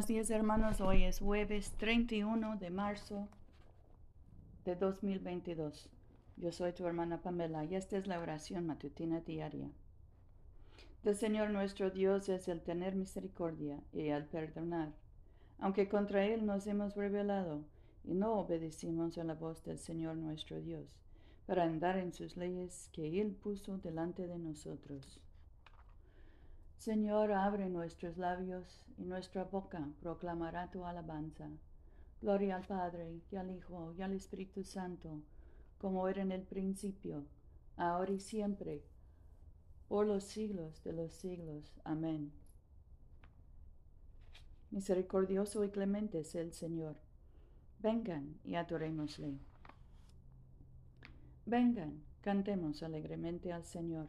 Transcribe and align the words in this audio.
Buenos 0.00 0.08
días 0.08 0.30
hermanos, 0.30 0.80
hoy 0.80 1.04
es 1.04 1.18
jueves 1.18 1.72
31 1.76 2.56
de 2.56 2.70
marzo 2.70 3.28
de 4.64 4.74
2022. 4.74 5.90
Yo 6.38 6.52
soy 6.52 6.72
tu 6.72 6.86
hermana 6.86 7.20
Pamela 7.20 7.66
y 7.66 7.74
esta 7.74 7.98
es 7.98 8.06
la 8.06 8.18
oración 8.18 8.66
matutina 8.66 9.20
diaria. 9.20 9.68
Del 11.04 11.16
Señor 11.16 11.50
nuestro 11.50 11.90
Dios 11.90 12.30
es 12.30 12.48
el 12.48 12.62
tener 12.62 12.94
misericordia 12.94 13.78
y 13.92 14.08
el 14.08 14.24
perdonar, 14.24 14.88
aunque 15.58 15.86
contra 15.90 16.24
Él 16.24 16.46
nos 16.46 16.66
hemos 16.66 16.94
rebelado 16.94 17.66
y 18.02 18.14
no 18.14 18.32
obedecimos 18.36 19.18
a 19.18 19.24
la 19.24 19.34
voz 19.34 19.62
del 19.64 19.78
Señor 19.78 20.16
nuestro 20.16 20.62
Dios, 20.62 20.96
para 21.44 21.64
andar 21.64 21.98
en 21.98 22.14
sus 22.14 22.38
leyes 22.38 22.88
que 22.94 23.20
Él 23.20 23.32
puso 23.32 23.76
delante 23.76 24.26
de 24.26 24.38
nosotros. 24.38 25.20
Señor, 26.80 27.30
abre 27.32 27.68
nuestros 27.68 28.16
labios 28.16 28.86
y 28.96 29.04
nuestra 29.04 29.44
boca 29.44 29.86
proclamará 30.00 30.70
tu 30.70 30.86
alabanza. 30.86 31.46
Gloria 32.22 32.56
al 32.56 32.66
Padre, 32.66 33.20
y 33.30 33.36
al 33.36 33.50
Hijo, 33.50 33.92
y 33.98 34.00
al 34.00 34.14
Espíritu 34.14 34.64
Santo, 34.64 35.20
como 35.76 36.08
era 36.08 36.22
en 36.22 36.32
el 36.32 36.40
principio, 36.40 37.26
ahora 37.76 38.12
y 38.12 38.18
siempre, 38.18 38.82
por 39.88 40.06
los 40.06 40.24
siglos 40.24 40.82
de 40.82 40.94
los 40.94 41.12
siglos. 41.12 41.70
Amén. 41.84 42.32
Misericordioso 44.70 45.62
y 45.64 45.68
clemente 45.68 46.20
es 46.20 46.34
el 46.34 46.54
Señor. 46.54 46.96
Vengan 47.80 48.40
y 48.42 48.54
adorémosle. 48.54 49.36
Vengan, 51.44 52.02
cantemos 52.22 52.82
alegremente 52.82 53.52
al 53.52 53.66
Señor 53.66 54.08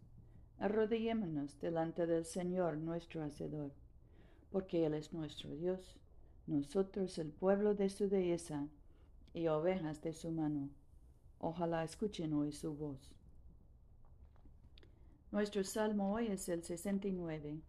arrodillémonos 0.61 1.59
delante 1.59 2.05
del 2.05 2.23
Señor 2.23 2.77
nuestro 2.77 3.23
Hacedor, 3.23 3.71
porque 4.51 4.85
Él 4.85 4.93
es 4.93 5.11
nuestro 5.11 5.49
Dios, 5.55 5.97
nosotros 6.45 7.17
el 7.17 7.31
pueblo 7.31 7.73
de 7.73 7.89
su 7.89 8.07
dehesa 8.07 8.67
y 9.33 9.47
ovejas 9.47 10.03
de 10.03 10.13
su 10.13 10.29
mano. 10.29 10.69
Ojalá 11.39 11.83
escuchen 11.83 12.33
hoy 12.33 12.51
su 12.51 12.75
voz. 12.75 13.15
Nuestro 15.31 15.63
salmo 15.63 16.13
hoy 16.13 16.27
es 16.27 16.47
el 16.47 16.63
69 16.63 17.59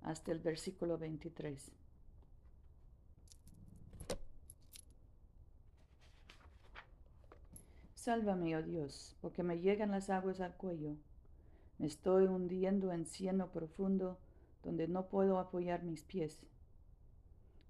hasta 0.00 0.32
el 0.32 0.38
versículo 0.38 0.96
23. 0.96 1.70
Sálvame, 7.94 8.56
oh 8.56 8.62
Dios, 8.62 9.16
porque 9.20 9.42
me 9.42 9.60
llegan 9.60 9.90
las 9.90 10.08
aguas 10.08 10.40
al 10.40 10.56
cuello 10.56 10.96
me 11.78 11.86
estoy 11.86 12.26
hundiendo 12.26 12.92
en 12.92 13.06
cieno 13.06 13.50
profundo 13.52 14.18
donde 14.64 14.88
no 14.88 15.06
puedo 15.06 15.38
apoyar 15.38 15.84
mis 15.84 16.02
pies. 16.02 16.44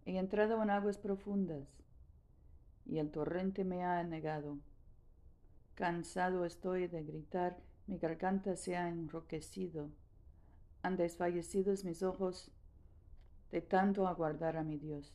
He 0.07 0.17
entrado 0.17 0.63
en 0.63 0.71
aguas 0.71 0.97
profundas 0.97 1.69
y 2.87 2.99
el 2.99 3.11
torrente 3.11 3.65
me 3.65 3.85
ha 3.85 3.99
anegado. 3.99 4.59
Cansado 5.75 6.47
estoy 6.47 6.89
de 6.89 7.05
gritar, 7.05 7.59
mi 7.87 7.99
garganta 7.99 8.57
se 8.57 8.77
ha 8.77 8.89
enroquecido. 8.89 9.91
Han 10.83 10.97
desfallecido 10.97 11.75
mis 11.85 12.03
ojos 12.03 12.51
de 13.51 13.61
tanto 13.61 14.07
aguardar 14.07 14.57
a 14.57 14.65
mi 14.65 14.79
Dios. 14.79 15.13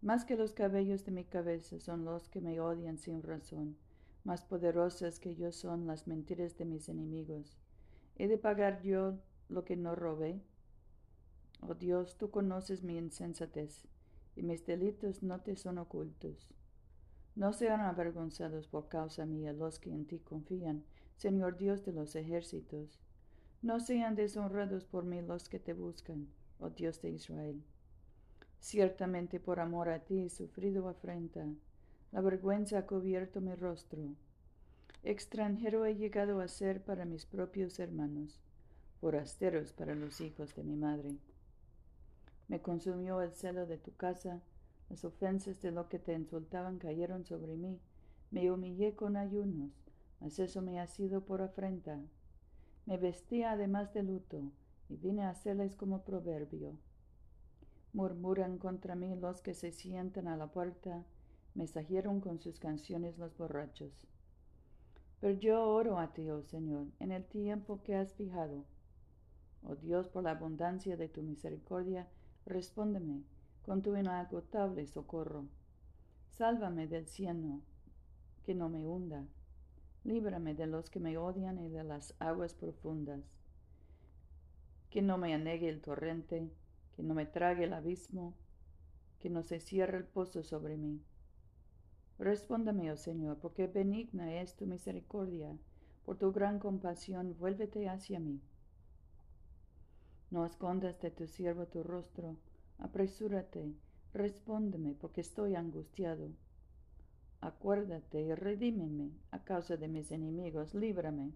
Más 0.00 0.24
que 0.24 0.36
los 0.36 0.52
cabellos 0.52 1.04
de 1.04 1.12
mi 1.12 1.24
cabeza 1.24 1.80
son 1.80 2.04
los 2.04 2.28
que 2.28 2.40
me 2.40 2.60
odian 2.60 2.98
sin 2.98 3.22
razón 3.22 3.76
más 4.24 4.44
poderosas 4.44 5.18
que 5.18 5.34
yo 5.34 5.52
son 5.52 5.86
las 5.86 6.06
mentiras 6.06 6.56
de 6.56 6.64
mis 6.64 6.88
enemigos. 6.88 7.58
¿He 8.16 8.28
de 8.28 8.38
pagar 8.38 8.82
yo 8.82 9.18
lo 9.48 9.64
que 9.64 9.76
no 9.76 9.94
robé? 9.94 10.40
Oh 11.60 11.74
Dios, 11.74 12.16
tú 12.18 12.30
conoces 12.30 12.82
mi 12.82 12.96
insensatez, 12.98 13.86
y 14.36 14.42
mis 14.42 14.64
delitos 14.66 15.22
no 15.22 15.40
te 15.40 15.56
son 15.56 15.78
ocultos. 15.78 16.52
No 17.34 17.52
sean 17.52 17.80
avergonzados 17.80 18.66
por 18.68 18.88
causa 18.88 19.24
mía 19.26 19.52
los 19.52 19.78
que 19.78 19.90
en 19.90 20.06
ti 20.06 20.18
confían, 20.18 20.84
Señor 21.16 21.56
Dios 21.56 21.84
de 21.84 21.92
los 21.92 22.14
ejércitos. 22.14 23.00
No 23.62 23.80
sean 23.80 24.16
deshonrados 24.16 24.84
por 24.84 25.04
mí 25.04 25.22
los 25.22 25.48
que 25.48 25.58
te 25.58 25.72
buscan, 25.72 26.28
oh 26.58 26.70
Dios 26.70 27.00
de 27.00 27.10
Israel. 27.10 27.62
Ciertamente 28.58 29.40
por 29.40 29.60
amor 29.60 29.88
a 29.88 30.00
ti 30.00 30.20
he 30.20 30.30
sufrido 30.30 30.88
afrenta 30.88 31.46
la 32.12 32.20
vergüenza 32.20 32.78
ha 32.78 32.86
cubierto 32.86 33.40
mi 33.40 33.54
rostro. 33.54 34.14
Extranjero 35.02 35.86
he 35.86 35.96
llegado 35.96 36.40
a 36.40 36.48
ser 36.48 36.84
para 36.84 37.06
mis 37.06 37.24
propios 37.26 37.78
hermanos, 37.78 38.40
forasteros 39.00 39.72
para 39.72 39.94
los 39.94 40.20
hijos 40.20 40.54
de 40.54 40.62
mi 40.62 40.76
madre. 40.76 41.16
Me 42.48 42.60
consumió 42.60 43.22
el 43.22 43.32
celo 43.32 43.66
de 43.66 43.78
tu 43.78 43.96
casa, 43.96 44.42
las 44.90 45.04
ofensas 45.04 45.62
de 45.62 45.72
lo 45.72 45.88
que 45.88 45.98
te 45.98 46.12
insultaban 46.12 46.78
cayeron 46.78 47.24
sobre 47.24 47.56
mí, 47.56 47.80
me 48.30 48.50
humillé 48.50 48.94
con 48.94 49.16
ayunos, 49.16 49.72
mas 50.20 50.38
eso 50.38 50.60
me 50.60 50.80
ha 50.80 50.86
sido 50.86 51.24
por 51.24 51.40
afrenta. 51.40 51.98
Me 52.84 52.98
vestía 52.98 53.52
además 53.52 53.92
de 53.94 54.02
luto, 54.02 54.52
y 54.90 54.96
vine 54.96 55.24
a 55.24 55.30
hacerles 55.30 55.76
como 55.76 56.02
proverbio. 56.02 56.76
Murmuran 57.94 58.58
contra 58.58 58.94
mí 58.94 59.14
los 59.16 59.40
que 59.40 59.54
se 59.54 59.72
sientan 59.72 60.28
a 60.28 60.36
la 60.36 60.48
puerta, 60.48 61.04
mensajeron 61.54 62.20
con 62.20 62.40
sus 62.40 62.58
canciones 62.58 63.18
los 63.18 63.36
borrachos. 63.36 64.06
Pero 65.20 65.38
yo 65.38 65.62
oro 65.68 65.98
a 65.98 66.12
ti, 66.12 66.28
oh 66.30 66.42
Señor, 66.42 66.86
en 66.98 67.12
el 67.12 67.24
tiempo 67.24 67.82
que 67.82 67.94
has 67.94 68.14
fijado. 68.14 68.64
Oh 69.62 69.76
Dios, 69.76 70.08
por 70.08 70.24
la 70.24 70.32
abundancia 70.32 70.96
de 70.96 71.08
tu 71.08 71.22
misericordia, 71.22 72.08
respóndeme 72.44 73.22
con 73.62 73.82
tu 73.82 73.96
inagotable 73.96 74.86
socorro. 74.86 75.46
Sálvame 76.30 76.88
del 76.88 77.06
cieno, 77.06 77.60
que 78.42 78.54
no 78.54 78.68
me 78.68 78.84
hunda. 78.84 79.24
Líbrame 80.02 80.54
de 80.54 80.66
los 80.66 80.90
que 80.90 80.98
me 80.98 81.16
odian 81.16 81.60
y 81.60 81.68
de 81.68 81.84
las 81.84 82.14
aguas 82.18 82.54
profundas. 82.54 83.22
Que 84.90 85.02
no 85.02 85.18
me 85.18 85.32
anegue 85.32 85.68
el 85.68 85.80
torrente, 85.80 86.50
que 86.96 87.04
no 87.04 87.14
me 87.14 87.26
trague 87.26 87.64
el 87.64 87.72
abismo, 87.72 88.34
que 89.20 89.30
no 89.30 89.44
se 89.44 89.60
cierre 89.60 89.98
el 89.98 90.04
pozo 90.04 90.42
sobre 90.42 90.76
mí 90.76 91.00
Respóndame, 92.22 92.92
oh 92.92 92.96
Señor, 92.96 93.38
porque 93.38 93.66
benigna 93.66 94.40
es 94.40 94.54
tu 94.54 94.64
misericordia. 94.64 95.58
Por 96.04 96.18
tu 96.18 96.30
gran 96.30 96.60
compasión, 96.60 97.36
vuélvete 97.36 97.88
hacia 97.88 98.20
mí. 98.20 98.40
No 100.30 100.46
escondas 100.46 101.00
de 101.00 101.10
tu 101.10 101.26
siervo 101.26 101.66
tu 101.66 101.82
rostro. 101.82 102.36
Apresúrate, 102.78 103.74
respóndeme, 104.14 104.94
porque 104.94 105.20
estoy 105.20 105.56
angustiado. 105.56 106.30
Acuérdate 107.40 108.20
y 108.20 108.32
redímeme 108.36 109.10
a 109.32 109.42
causa 109.42 109.76
de 109.76 109.88
mis 109.88 110.12
enemigos, 110.12 110.74
líbrame. 110.74 111.32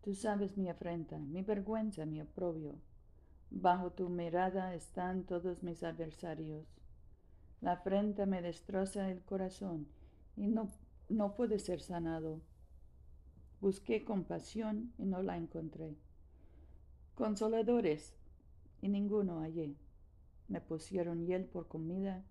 Tú 0.00 0.14
sabes 0.14 0.56
mi 0.56 0.70
afrenta, 0.70 1.18
mi 1.18 1.42
vergüenza, 1.42 2.06
mi 2.06 2.22
oprobio. 2.22 2.76
Bajo 3.50 3.90
tu 3.90 4.08
mirada 4.08 4.74
están 4.74 5.24
todos 5.24 5.62
mis 5.62 5.82
adversarios. 5.82 6.64
La 7.60 7.72
afrenta 7.72 8.26
me 8.26 8.42
destroza 8.42 9.10
el 9.10 9.22
corazón 9.22 9.86
y 10.36 10.46
no, 10.46 10.70
no 11.08 11.34
puede 11.34 11.58
ser 11.58 11.80
sanado. 11.80 12.40
Busqué 13.60 14.04
compasión 14.04 14.92
y 14.98 15.06
no 15.06 15.22
la 15.22 15.36
encontré. 15.36 15.96
Consoladores 17.14 18.14
y 18.82 18.88
ninguno 18.88 19.40
hallé. 19.40 19.76
Me 20.48 20.60
pusieron 20.60 21.24
hiel 21.24 21.44
por 21.46 21.68
comida 21.68 22.24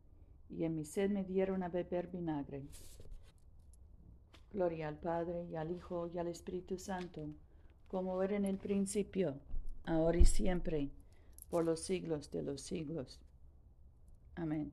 y 0.49 0.65
en 0.65 0.75
mi 0.75 0.85
sed 0.85 1.09
me 1.09 1.23
dieron 1.23 1.63
a 1.63 1.69
beber 1.69 2.07
vinagre. 2.07 2.67
Gloria 4.51 4.87
al 4.87 4.99
Padre 4.99 5.45
y 5.45 5.55
al 5.55 5.71
Hijo 5.71 6.07
y 6.13 6.19
al 6.19 6.27
Espíritu 6.27 6.77
Santo, 6.77 7.27
como 7.87 8.21
era 8.21 8.35
en 8.35 8.45
el 8.45 8.57
principio, 8.57 9.39
ahora 9.85 10.19
y 10.19 10.25
siempre, 10.25 10.91
por 11.49 11.65
los 11.65 11.79
siglos 11.79 12.29
de 12.29 12.43
los 12.43 12.61
siglos. 12.61 13.19
Amén. 14.35 14.71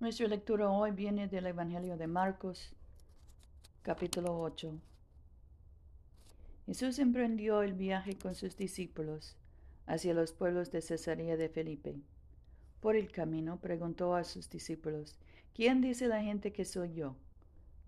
Nuestra 0.00 0.28
lectura 0.28 0.70
hoy 0.70 0.92
viene 0.92 1.26
del 1.26 1.46
Evangelio 1.46 1.96
de 1.96 2.06
Marcos, 2.06 2.70
capítulo 3.82 4.40
8. 4.42 4.78
Jesús 6.66 7.00
emprendió 7.00 7.62
el 7.62 7.72
viaje 7.72 8.16
con 8.16 8.36
sus 8.36 8.56
discípulos 8.56 9.36
hacia 9.86 10.14
los 10.14 10.32
pueblos 10.32 10.70
de 10.70 10.82
Cesarea 10.82 11.36
de 11.36 11.48
Felipe. 11.48 11.96
Por 12.78 12.94
el 12.94 13.10
camino 13.10 13.58
preguntó 13.58 14.14
a 14.14 14.22
sus 14.22 14.48
discípulos, 14.48 15.18
¿quién 15.52 15.80
dice 15.80 16.06
la 16.06 16.22
gente 16.22 16.52
que 16.52 16.64
soy 16.64 16.94
yo? 16.94 17.16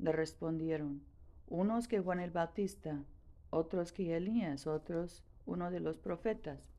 Le 0.00 0.10
respondieron, 0.10 1.02
unos 1.46 1.86
que 1.86 2.00
Juan 2.00 2.18
el 2.18 2.32
Bautista, 2.32 3.04
otros 3.50 3.92
que 3.92 4.16
Elías, 4.16 4.66
otros 4.66 5.22
uno 5.46 5.70
de 5.70 5.78
los 5.78 5.96
profetas. 5.96 6.74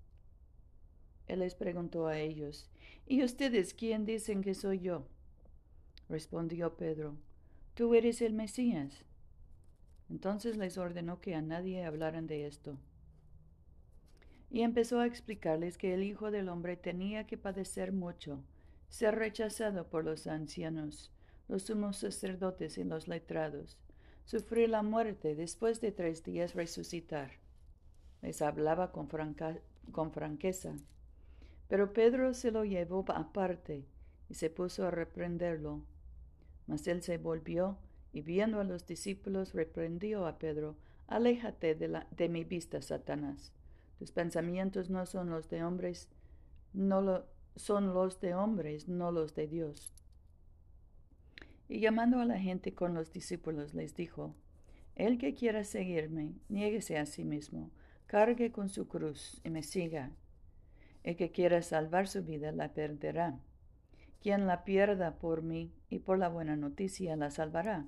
Él 1.28 1.40
les 1.40 1.56
preguntó 1.56 2.08
a 2.08 2.20
ellos, 2.20 2.70
¿y 3.08 3.24
ustedes 3.24 3.74
quién 3.74 4.04
dicen 4.04 4.42
que 4.42 4.56
soy 4.56 4.80
yo? 4.82 5.08
Respondió 6.12 6.76
Pedro, 6.76 7.16
tú 7.74 7.96
eres 7.96 8.22
el 8.22 8.34
Mesías. 8.34 9.06
Entonces 10.10 10.58
les 10.58 10.78
ordenó 10.78 11.22
que 11.22 11.36
a 11.36 11.42
nadie 11.42 11.86
hablaran 11.86 12.28
de 12.28 12.48
esto. 12.48 12.78
Y 14.50 14.64
empezó 14.64 15.00
a 15.00 15.06
explicarles 15.06 15.78
que 15.78 15.94
el 15.94 16.04
Hijo 16.04 16.30
del 16.30 16.50
Hombre 16.50 16.76
tenía 16.76 17.28
que 17.28 17.38
padecer 17.38 17.94
mucho, 17.94 18.44
ser 18.90 19.16
rechazado 19.16 19.88
por 19.88 20.04
los 20.04 20.28
ancianos, 20.28 21.14
los 21.48 21.64
sumos 21.64 21.96
sacerdotes 21.96 22.78
y 22.78 22.84
los 22.84 23.08
letrados, 23.08 23.78
sufrir 24.26 24.68
la 24.68 24.84
muerte 24.84 25.34
después 25.34 25.80
de 25.80 25.94
tres 25.94 26.26
días 26.26 26.56
resucitar. 26.56 27.32
Les 28.22 28.42
hablaba 28.42 28.92
con, 28.92 29.08
con 29.94 30.12
franqueza. 30.12 30.76
Pero 31.70 31.94
Pedro 31.94 32.34
se 32.34 32.52
lo 32.52 32.66
llevó 32.66 33.06
aparte 33.08 33.86
y 34.28 34.34
se 34.34 34.50
puso 34.50 34.86
a 34.86 34.92
reprenderlo. 34.92 35.86
Mas 36.68 36.88
él 36.88 37.02
se 37.02 37.18
volvió 37.18 37.78
y 38.14 38.22
viendo 38.22 38.60
a 38.60 38.64
los 38.64 38.86
discípulos 38.86 39.54
reprendió 39.54 40.26
a 40.26 40.38
Pedro, 40.38 40.76
Aléjate 41.08 41.76
de, 41.76 41.90
la, 41.90 42.08
de 42.12 42.30
mi 42.30 42.46
vista, 42.46 42.82
Satanás. 42.82 43.52
Tus 44.00 44.12
pensamientos 44.12 44.90
no 44.90 45.06
son 45.06 45.30
los 45.30 45.50
de 45.50 45.62
hombres, 45.62 46.08
no 46.72 47.02
lo, 47.02 47.26
son 47.58 47.94
los 47.94 48.22
de 48.22 48.34
hombres, 48.34 48.88
no 48.88 49.12
los 49.12 49.36
de 49.36 49.48
Dios. 49.48 49.94
Y 51.68 51.82
llamando 51.82 52.20
a 52.20 52.26
la 52.26 52.40
gente 52.40 52.74
con 52.74 52.94
los 52.94 53.12
discípulos, 53.12 53.74
les 53.74 53.94
dijo, 53.96 54.36
El 54.96 55.18
que 55.18 55.34
quiera 55.34 55.66
seguirme, 55.66 56.34
niéguese 56.48 56.98
a 56.98 57.06
sí 57.06 57.26
mismo, 57.26 57.72
cargue 58.08 58.52
con 58.52 58.70
su 58.70 58.88
cruz 58.88 59.42
y 59.44 59.50
me 59.50 59.64
siga. 59.64 60.12
El 61.04 61.16
que 61.18 61.32
quiera 61.32 61.62
salvar 61.62 62.08
su 62.08 62.24
vida 62.24 62.52
la 62.52 62.74
perderá. 62.74 63.40
Quien 64.22 64.46
la 64.46 64.64
pierda 64.64 65.16
por 65.16 65.42
mí 65.42 65.74
y 65.90 66.00
por 66.00 66.20
la 66.20 66.30
buena 66.30 66.56
noticia 66.56 67.16
la 67.16 67.32
salvará. 67.32 67.88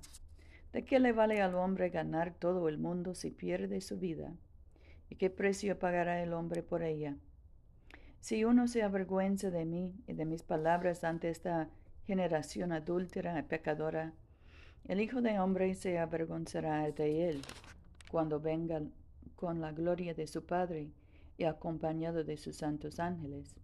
¿De 0.72 0.84
qué 0.84 1.00
le 1.00 1.12
vale 1.12 1.42
al 1.42 1.54
hombre 1.54 1.92
ganar 1.92 2.34
todo 2.34 2.68
el 2.68 2.80
mundo 2.80 3.14
si 3.14 3.30
pierde 3.30 3.82
su 3.82 4.00
vida? 4.00 4.34
¿Y 5.10 5.16
qué 5.16 5.30
precio 5.30 5.78
pagará 5.78 6.24
el 6.24 6.34
hombre 6.34 6.64
por 6.64 6.82
ella? 6.82 7.16
Si 8.20 8.46
uno 8.46 8.68
se 8.68 8.82
avergüenza 8.82 9.52
de 9.52 9.66
mí 9.66 9.94
y 10.08 10.14
de 10.14 10.26
mis 10.26 10.42
palabras 10.42 11.04
ante 11.04 11.30
esta 11.30 11.70
generación 12.06 12.72
adúltera 12.72 13.38
y 13.38 13.44
pecadora, 13.44 14.14
el 14.86 15.02
Hijo 15.02 15.22
de 15.22 15.40
Hombre 15.40 15.76
se 15.76 16.00
avergonzará 16.00 16.90
de 16.90 17.30
él 17.30 17.42
cuando 18.10 18.40
venga 18.40 18.82
con 19.36 19.62
la 19.62 19.72
gloria 19.72 20.14
de 20.14 20.26
su 20.26 20.46
Padre 20.46 20.90
y 21.38 21.44
acompañado 21.44 22.24
de 22.24 22.38
sus 22.38 22.58
santos 22.58 23.00
ángeles. 23.00 23.56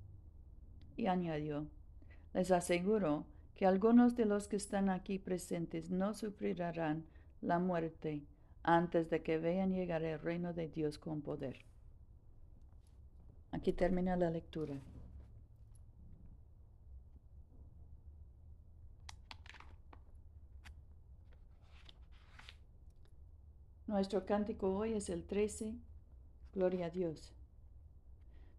Y 0.95 1.07
añadió, 1.07 1.67
les 2.33 2.51
aseguro 2.51 3.25
que 3.55 3.65
algunos 3.65 4.15
de 4.15 4.25
los 4.25 4.47
que 4.47 4.55
están 4.55 4.89
aquí 4.89 5.19
presentes 5.19 5.89
no 5.89 6.13
sufrirán 6.13 7.05
la 7.41 7.59
muerte 7.59 8.23
antes 8.63 9.09
de 9.09 9.21
que 9.21 9.37
vean 9.37 9.71
llegar 9.71 10.03
el 10.03 10.19
reino 10.19 10.53
de 10.53 10.67
Dios 10.67 10.97
con 10.97 11.21
poder. 11.21 11.65
Aquí 13.51 13.73
termina 13.73 14.15
la 14.15 14.29
lectura. 14.29 14.79
Nuestro 23.87 24.25
cántico 24.25 24.75
hoy 24.75 24.93
es 24.93 25.09
el 25.09 25.25
13, 25.25 25.75
Gloria 26.53 26.85
a 26.85 26.89
Dios. 26.91 27.33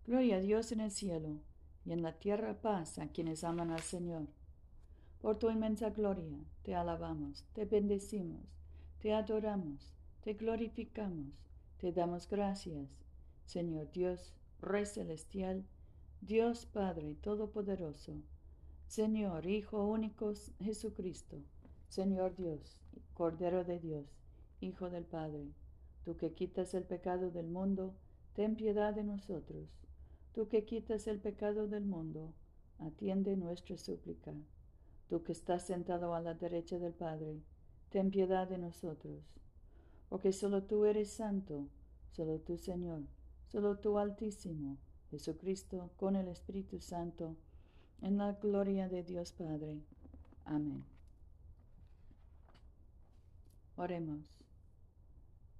Gloria 0.07 0.37
a 0.37 0.41
Dios 0.41 0.73
en 0.73 0.81
el 0.81 0.91
cielo 0.91 1.41
y 1.85 1.93
en 1.93 2.03
la 2.03 2.19
tierra 2.19 2.61
paz 2.61 2.99
a 2.99 3.09
quienes 3.09 3.45
aman 3.45 3.71
al 3.71 3.81
Señor. 3.81 4.27
Por 5.21 5.39
tu 5.39 5.51
inmensa 5.51 5.91
gloria 5.91 6.39
te 6.63 6.75
alabamos, 6.75 7.45
te 7.53 7.65
bendecimos, 7.65 8.41
te 9.01 9.13
adoramos, 9.13 9.93
te 10.23 10.35
glorificamos, 10.35 11.35
te 11.79 11.93
damos 11.93 12.29
gracias, 12.29 12.89
Señor 13.45 13.91
Dios, 13.93 14.33
Rey 14.61 14.87
celestial, 14.87 15.65
Dios 16.21 16.67
Padre 16.67 17.17
Todopoderoso, 17.17 18.15
Señor 18.87 19.47
Hijo 19.47 19.87
único 19.87 20.33
Jesucristo, 20.59 21.39
Señor 21.89 22.37
Dios, 22.37 22.79
Cordero 23.15 23.65
de 23.65 23.79
Dios, 23.79 24.07
Hijo 24.61 24.91
del 24.91 25.05
Padre, 25.05 25.49
tú 26.05 26.17
que 26.17 26.33
quitas 26.33 26.75
el 26.75 26.85
pecado 26.85 27.31
del 27.31 27.49
mundo, 27.49 27.95
ten 28.35 28.57
piedad 28.57 28.95
de 28.95 29.05
nosotros. 29.05 29.69
Tú 30.33 30.49
que 30.49 30.65
quitas 30.65 31.07
el 31.07 31.19
pecado 31.19 31.67
del 31.67 31.85
mundo, 31.85 32.33
atiende 32.79 33.37
nuestra 33.37 33.77
súplica. 33.77 34.33
Tú 35.09 35.25
que 35.25 35.33
estás 35.33 35.67
sentado 35.67 36.15
a 36.15 36.21
la 36.21 36.35
derecha 36.35 36.79
del 36.79 36.95
Padre, 36.95 37.43
ten 37.91 38.11
piedad 38.11 38.49
de 38.49 38.59
nosotros. 38.59 39.25
Porque 40.09 40.33
solo 40.33 40.63
tú 40.63 40.85
eres 40.85 41.11
santo, 41.11 41.69
solo 42.13 42.39
tú 42.39 42.57
Señor, 42.57 43.03
solo 43.49 43.79
tú 43.79 43.99
Altísimo, 43.99 44.79
Jesucristo, 45.11 45.91
con 45.97 46.15
el 46.15 46.29
Espíritu 46.29 46.81
Santo, 46.81 47.37
en 48.01 48.17
la 48.17 48.33
gloria 48.33 48.89
de 48.89 49.03
Dios 49.03 49.33
Padre. 49.33 49.83
Amén. 50.45 50.85
Oremos. 53.77 54.39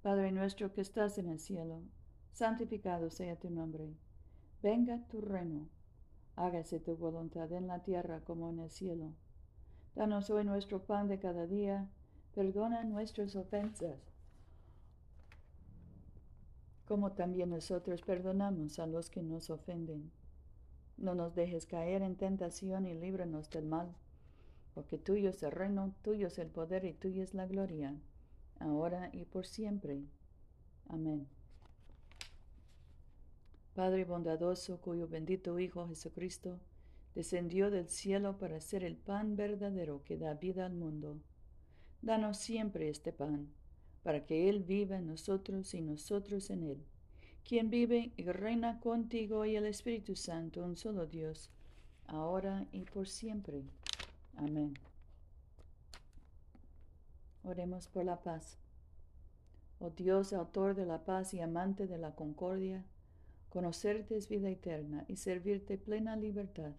Padre 0.01 0.31
nuestro 0.31 0.73
que 0.73 0.81
estás 0.81 1.17
en 1.17 1.27
el 1.27 1.39
cielo, 1.39 1.81
santificado 2.31 3.09
sea 3.09 3.35
tu 3.35 3.49
nombre. 3.49 3.93
Venga 4.63 4.99
tu 5.09 5.21
reino, 5.21 5.67
hágase 6.35 6.79
tu 6.79 6.95
voluntad 6.95 7.51
en 7.51 7.65
la 7.65 7.81
tierra 7.81 8.21
como 8.21 8.47
en 8.51 8.59
el 8.59 8.69
cielo. 8.69 9.11
Danos 9.95 10.29
hoy 10.29 10.45
nuestro 10.45 10.83
pan 10.83 11.07
de 11.07 11.17
cada 11.17 11.47
día, 11.47 11.89
perdona 12.35 12.83
nuestras 12.83 13.35
ofensas, 13.35 13.99
como 16.85 17.13
también 17.13 17.49
nosotros 17.49 18.03
perdonamos 18.03 18.77
a 18.77 18.85
los 18.85 19.09
que 19.09 19.23
nos 19.23 19.49
ofenden. 19.49 20.11
No 20.95 21.15
nos 21.15 21.33
dejes 21.33 21.65
caer 21.65 22.03
en 22.03 22.15
tentación 22.15 22.85
y 22.85 22.93
líbranos 22.93 23.49
del 23.49 23.65
mal, 23.65 23.95
porque 24.75 24.99
tuyo 24.99 25.31
es 25.31 25.41
el 25.41 25.53
reino, 25.53 25.95
tuyo 26.03 26.27
es 26.27 26.37
el 26.37 26.49
poder 26.49 26.85
y 26.85 26.93
tuya 26.93 27.23
es 27.23 27.33
la 27.33 27.47
gloria, 27.47 27.95
ahora 28.59 29.09
y 29.11 29.25
por 29.25 29.47
siempre. 29.47 30.03
Amén. 30.87 31.27
Padre 33.73 34.03
bondadoso, 34.03 34.81
cuyo 34.81 35.07
bendito 35.07 35.57
Hijo 35.59 35.87
Jesucristo 35.87 36.59
descendió 37.15 37.71
del 37.71 37.87
cielo 37.89 38.37
para 38.37 38.59
ser 38.59 38.83
el 38.83 38.97
pan 38.97 39.35
verdadero 39.35 40.03
que 40.03 40.17
da 40.17 40.33
vida 40.33 40.65
al 40.65 40.73
mundo. 40.73 41.17
Danos 42.01 42.37
siempre 42.37 42.89
este 42.89 43.13
pan, 43.13 43.49
para 44.03 44.25
que 44.25 44.49
Él 44.49 44.63
viva 44.63 44.97
en 44.97 45.07
nosotros 45.07 45.73
y 45.73 45.81
nosotros 45.81 46.49
en 46.49 46.63
Él, 46.63 46.85
quien 47.47 47.69
vive 47.69 48.11
y 48.17 48.23
reina 48.23 48.79
contigo 48.79 49.45
y 49.45 49.55
el 49.55 49.65
Espíritu 49.65 50.15
Santo, 50.15 50.63
un 50.63 50.75
solo 50.75 51.05
Dios, 51.05 51.49
ahora 52.07 52.67
y 52.71 52.81
por 52.81 53.07
siempre. 53.07 53.63
Amén. 54.35 54.73
Oremos 57.43 57.87
por 57.87 58.05
la 58.05 58.21
paz. 58.21 58.57
Oh 59.79 59.89
Dios, 59.89 60.33
autor 60.33 60.75
de 60.75 60.85
la 60.85 61.05
paz 61.05 61.33
y 61.33 61.39
amante 61.39 61.87
de 61.87 61.97
la 61.97 62.13
concordia, 62.13 62.85
Conocerte 63.51 64.15
es 64.15 64.29
vida 64.29 64.49
eterna 64.49 65.03
y 65.09 65.17
servirte 65.17 65.77
plena 65.77 66.15
libertad. 66.15 66.71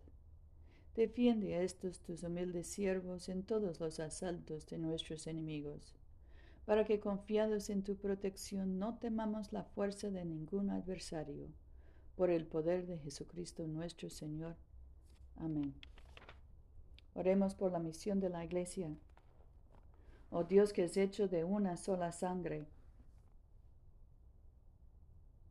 Defiende 0.96 1.54
a 1.54 1.60
estos 1.60 2.00
tus 2.00 2.22
humildes 2.22 2.66
siervos 2.66 3.28
en 3.28 3.42
todos 3.42 3.78
los 3.78 4.00
asaltos 4.00 4.66
de 4.68 4.78
nuestros 4.78 5.26
enemigos, 5.26 5.94
para 6.64 6.86
que 6.86 6.98
confiados 6.98 7.68
en 7.68 7.82
tu 7.82 7.96
protección 7.96 8.78
no 8.78 8.96
temamos 8.96 9.52
la 9.52 9.64
fuerza 9.64 10.08
de 10.08 10.24
ningún 10.24 10.70
adversario, 10.70 11.48
por 12.16 12.30
el 12.30 12.46
poder 12.46 12.86
de 12.86 12.96
Jesucristo 12.96 13.66
nuestro 13.66 14.08
Señor. 14.08 14.56
Amén. 15.36 15.74
Oremos 17.12 17.54
por 17.54 17.70
la 17.70 17.80
misión 17.80 18.18
de 18.18 18.30
la 18.30 18.46
Iglesia. 18.46 18.96
Oh 20.30 20.44
Dios 20.44 20.72
que 20.72 20.84
es 20.84 20.96
hecho 20.96 21.28
de 21.28 21.44
una 21.44 21.76
sola 21.76 22.12
sangre, 22.12 22.66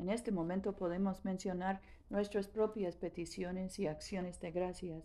En 0.00 0.08
este 0.08 0.32
momento 0.32 0.72
podemos 0.72 1.26
mencionar 1.26 1.82
nuestras 2.08 2.48
propias 2.48 2.96
peticiones 2.96 3.78
y 3.78 3.86
acciones 3.86 4.40
de 4.40 4.50
gracias. 4.50 5.04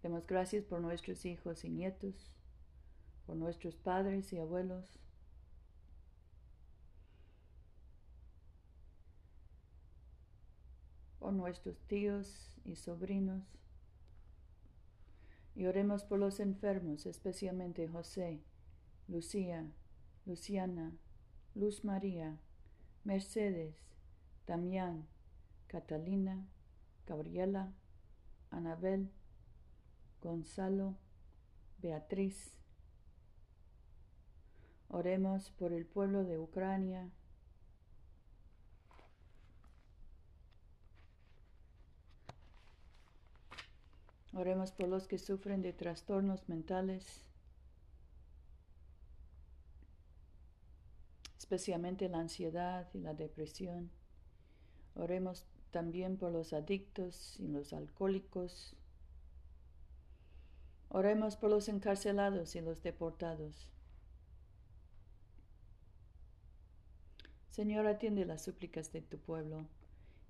Demos 0.00 0.24
gracias 0.28 0.64
por 0.64 0.80
nuestros 0.80 1.24
hijos 1.24 1.64
y 1.64 1.70
nietos, 1.70 2.32
por 3.26 3.34
nuestros 3.34 3.74
padres 3.74 4.32
y 4.32 4.38
abuelos, 4.38 5.00
por 11.18 11.32
nuestros 11.32 11.80
tíos 11.88 12.52
y 12.64 12.76
sobrinos. 12.76 13.42
Y 15.56 15.64
oremos 15.66 16.04
por 16.04 16.18
los 16.18 16.38
enfermos, 16.38 17.06
especialmente 17.06 17.88
José, 17.88 18.42
Lucía, 19.08 19.72
Luciana, 20.26 20.92
Luz 21.54 21.82
María, 21.82 22.38
Mercedes, 23.04 23.74
Damián, 24.46 25.08
Catalina, 25.66 26.46
Gabriela, 27.06 27.72
Anabel, 28.50 29.10
Gonzalo, 30.20 30.98
Beatriz. 31.78 32.54
Oremos 34.88 35.50
por 35.52 35.72
el 35.72 35.86
pueblo 35.86 36.24
de 36.24 36.38
Ucrania, 36.38 37.10
Oremos 44.36 44.70
por 44.70 44.88
los 44.88 45.08
que 45.08 45.18
sufren 45.18 45.62
de 45.62 45.72
trastornos 45.72 46.46
mentales, 46.46 47.22
especialmente 51.38 52.10
la 52.10 52.18
ansiedad 52.18 52.86
y 52.92 52.98
la 52.98 53.14
depresión. 53.14 53.90
Oremos 54.94 55.46
también 55.70 56.18
por 56.18 56.32
los 56.32 56.52
adictos 56.52 57.40
y 57.40 57.48
los 57.48 57.72
alcohólicos. 57.72 58.76
Oremos 60.90 61.36
por 61.36 61.48
los 61.48 61.70
encarcelados 61.70 62.56
y 62.56 62.60
los 62.60 62.82
deportados. 62.82 63.70
Señor, 67.52 67.86
atiende 67.86 68.26
las 68.26 68.44
súplicas 68.44 68.92
de 68.92 69.00
tu 69.00 69.16
pueblo 69.16 69.66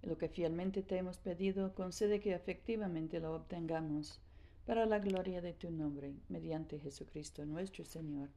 lo 0.02 0.18
que 0.18 0.28
fielmente 0.28 0.82
te 0.82 0.96
hemos 0.98 1.18
pedido, 1.18 1.74
concede 1.74 2.20
que 2.20 2.34
efectivamente 2.34 3.20
lo 3.20 3.34
obtengamos, 3.34 4.20
para 4.66 4.84
la 4.84 4.98
gloria 4.98 5.40
de 5.40 5.52
tu 5.52 5.70
nombre, 5.70 6.14
mediante 6.28 6.78
Jesucristo 6.78 7.46
nuestro 7.46 7.84
Señor. 7.84 8.28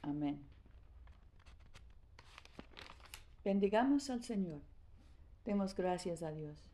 Amén. 0.00 0.40
Bendigamos 3.44 4.08
al 4.08 4.22
Señor. 4.22 4.60
Demos 5.44 5.74
gracias 5.74 6.22
a 6.22 6.30
Dios. 6.30 6.70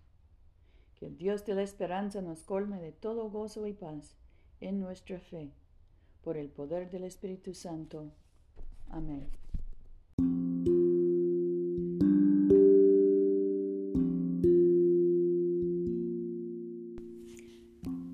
Que 0.97 1.07
el 1.07 1.17
Dios 1.17 1.47
de 1.47 1.55
la 1.55 1.63
esperanza 1.63 2.21
nos 2.21 2.43
colme 2.43 2.81
de 2.81 2.93
todo 2.93 3.31
gozo 3.31 3.67
y 3.67 3.73
paz 3.73 4.17
en 4.61 4.81
nuestra 4.81 5.19
fe, 5.21 5.51
por 6.23 6.37
el 6.37 6.51
poder 6.51 6.91
del 6.91 7.05
Espíritu 7.05 7.55
Santo. 7.55 8.11
Amén. 8.91 9.29